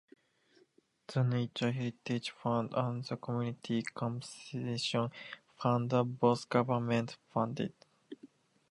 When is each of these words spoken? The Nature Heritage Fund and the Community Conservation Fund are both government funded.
The 1.05 1.21
Nature 1.23 1.71
Heritage 1.71 2.31
Fund 2.31 2.73
and 2.73 3.03
the 3.05 3.17
Community 3.17 3.83
Conservation 3.83 5.11
Fund 5.59 5.93
are 5.93 6.03
both 6.03 6.49
government 6.49 7.17
funded. 7.31 7.71